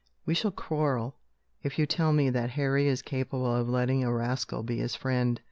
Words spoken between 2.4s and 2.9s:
Harry